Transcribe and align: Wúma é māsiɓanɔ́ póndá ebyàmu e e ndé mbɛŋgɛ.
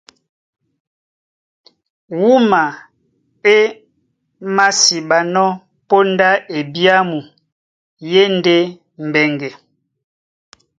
Wúma 2.21 2.63
é 3.55 3.57
māsiɓanɔ́ 4.55 5.49
póndá 5.89 6.29
ebyàmu 6.57 7.19
e 7.27 7.29
e 8.21 8.31
ndé 8.37 8.55
mbɛŋgɛ. 9.07 9.49